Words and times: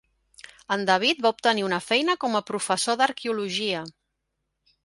En 0.75 0.85
David 0.89 1.21
va 1.25 1.31
obtenir 1.33 1.67
una 1.67 1.79
feina 1.89 2.17
com 2.25 2.39
a 2.39 2.43
professor 2.49 3.01
d'arqueologia. 3.03 3.85